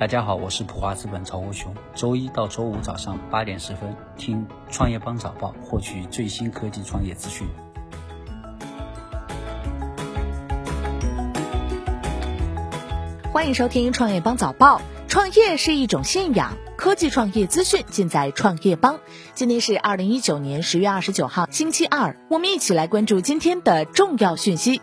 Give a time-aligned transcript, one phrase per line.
[0.00, 1.74] 大家好，我是普华资本曹国雄。
[1.94, 7.46] 周一到周五早上八点十分，听创业邦早报，获取最新科技创业资讯。
[13.30, 14.80] 欢迎收听创业邦早报。
[15.06, 19.00] 创业是一种信仰，科技创业资讯尽在创业邦。
[19.34, 24.80] 今天是二零一九年十月二十九号，星期二，我们一起来关注今天的重要讯息。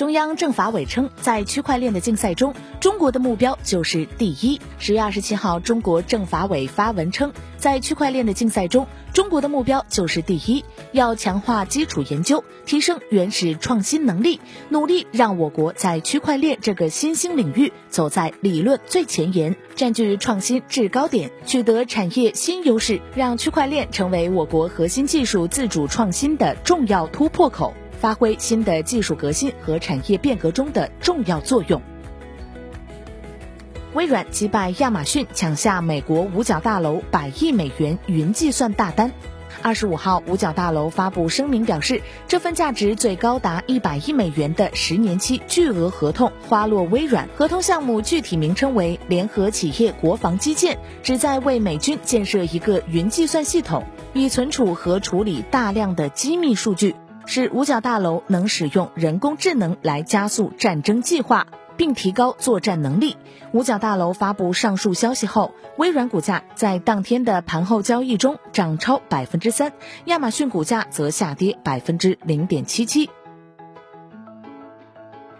[0.00, 4.58] 中央政法委称，在区块链的竞赛中，中国的目标就是第一。
[4.78, 14.40] 十月二十七号，中国政法委发文称，在区块链的竞赛中，中国的目标就是第一，要强化基础研究，提升原始创新能力，
[14.70, 27.74] 努力让我国在区块链这个新兴领域走在理论最前沿，占据创新制高点，取得产业新优势，让区块链成为我国核心技术自主创新的重要突破口。
[28.00, 31.80] 发挥新的技术革新和产业变革中的重要作用。
[33.92, 39.12] 微软击败亚马逊，抢下美国五角大楼百亿美元云计算大单。
[39.62, 47.28] 二十五号，五角大楼发布声明表示，这份价值最高达一百亿美元的十年期巨额合同花落微软。
[47.36, 56.94] 合同项目具体名称为“联合企业国防基建”，旨在为美军建设一个云计算系统，以存储和处理大量的机密数据。
[57.32, 63.16] 使五角大楼能使用人工智能来加速战争计划，并提高作战能力。
[63.52, 69.72] 五角大楼发布上述消息后，微软股价在当天的盘后交易中涨超百分之三，
[70.06, 73.08] 亚马逊股价则下跌百分之零点七七。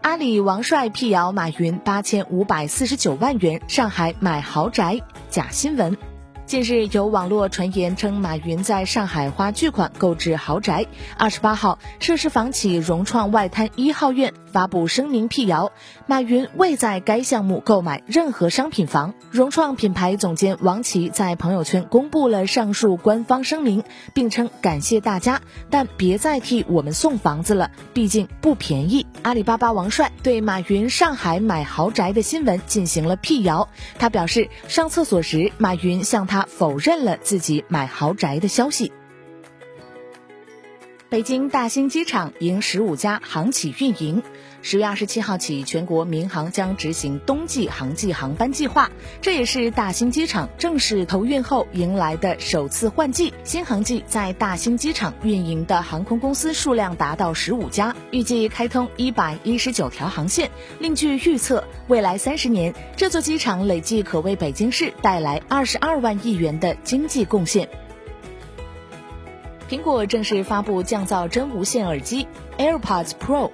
[0.00, 5.94] 阿里王帅辟谣马云八千五百四十九万元上海买豪宅，假新闻。
[6.46, 10.84] 近日有网络传言称，马云在上海花巨款购置豪宅。
[11.16, 15.72] 二十八号，涉事房企融创外滩一号院发布声明辟谣，
[16.06, 19.14] 马云未在该项目购买任何商品房。
[19.30, 23.82] 融创品牌总监王琦在朋友圈公布了上述官方声明，
[24.12, 29.06] 并称感谢大家，但别再替我们送房子了，毕竟不便宜。
[29.22, 36.33] 阿里巴巴王帅对马云上海买豪宅的新闻进行了辟谣，他表示上厕所时，马云向他。
[36.34, 38.92] 他否认了自己买豪宅的消息。
[41.08, 44.20] 北京大兴机场迎十五家航企运营。
[44.66, 53.34] 十月二十七号起，全国民航将执行冬季航季航班计划，这也是大兴机场正式投运后迎来的首次换季。
[53.44, 60.50] 新航季在大兴机场运营的航空公司数量达到十五家，预计开通一百一十九条航线。
[60.78, 67.68] 另据预测，未来三十年，这座机场累计可为北京市带来二十二万亿元的经济贡献。
[69.68, 72.26] 苹果正式发布降噪真无线耳机
[72.56, 73.50] AirPods Pro。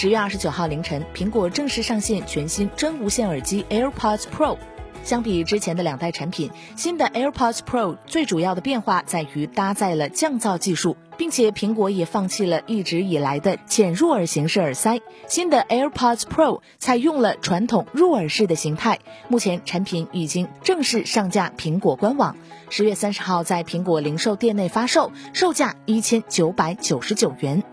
[0.00, 4.56] 十月二十九号凌晨，苹果正式上线全新真无线耳机 AirPods Pro。
[5.02, 15.00] 相比之前的两代产品，新的 AirPods Pro 最主要的变化在于搭载了降噪技术，并且苹果也放弃了一直以来的浅入耳形式耳塞。
[15.26, 19.00] 新的 AirPods Pro 采用了传统入耳式的形态。
[19.26, 22.36] 目前产品已经正式上架苹果官网，
[22.70, 27.64] 十月三十号在苹果零售店内发售，售价一千九百九十九元。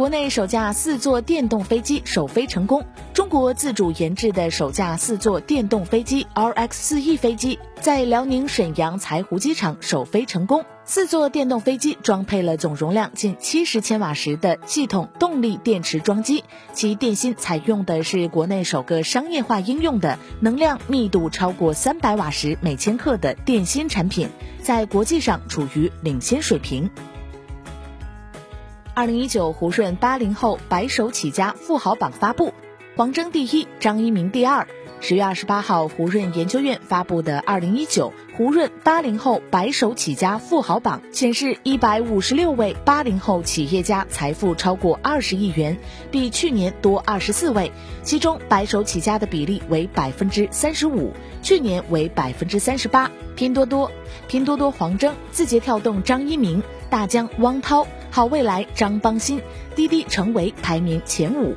[0.00, 2.82] 国内首架四座电动飞机首飞成功。
[3.12, 10.64] 中国自主研制的首架四座电动飞机 RX-4E 飞机在辽宁沈阳柴湖机场首飞成功。
[10.86, 24.30] 四座电动飞机装配了总容量近七十千瓦时的系统动力电池装机，其电芯采用的是国内首个商业化应用的能量密度超过三百瓦时每千克的电芯产品，
[24.62, 26.88] 在国际上处于领先水平。
[29.00, 32.52] 二零一九胡润八零后白手起家富豪榜发布。
[32.96, 34.68] 黄峥第一，张一鸣第二。
[35.00, 45.78] 十月二十八号，胡润研究院发布的《二零一九胡润八零后白手起家富豪榜》显示，一百五十六位八零后企业家财富超过二十亿元，
[46.10, 47.72] 比去年多二十四位。
[48.02, 53.10] 其中，白手起家的比例为百分之三十五，去年为百分之三十八。
[53.34, 53.90] 拼多多、
[54.28, 59.40] 拼多多黄峥、字节跳动张一鸣、大疆汪涛、好未来张邦鑫、
[59.74, 61.54] 滴滴成为排名前五。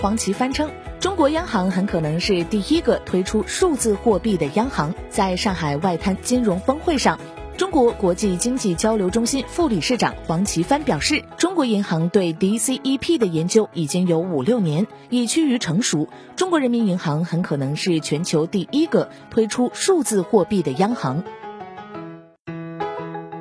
[0.00, 0.70] 黄奇帆称，
[1.00, 4.94] 中国央行很可能是第一个推出数字货币的央行。
[5.08, 7.18] 在上海外滩金融峰会上，
[7.56, 16.08] 中国国际经济交流中心副理事长黄奇帆表示，中国银行对 DCEP 的研究已经有五六年，已趋于成熟。
[16.36, 21.24] 中国人民银行很可能是全球第一个推出数字货币的央行。